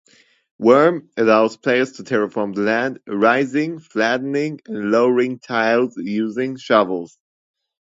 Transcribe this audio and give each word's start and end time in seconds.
"Wurm" 0.59 1.09
allows 1.15 1.57
players 1.57 1.91
to 1.91 2.03
terraform 2.03 2.55
the 2.55 2.61
land, 2.61 3.01
raising, 3.05 3.77
flattening, 3.77 4.59
and 4.65 4.89
lowering 4.89 5.37
tiles 5.37 5.93
using 5.95 6.57
shovels. 6.57 7.19